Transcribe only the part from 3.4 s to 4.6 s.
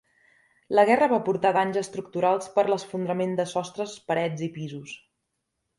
de sostres, parets i